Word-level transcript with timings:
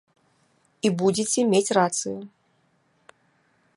І 0.87 0.91
будзеце 1.01 1.39
мець 1.51 1.75
рацыю. 1.79 2.17